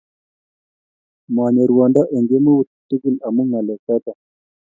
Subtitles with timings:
[1.33, 4.17] manyor rwondo eng' kemeut tugul amun ngalek choton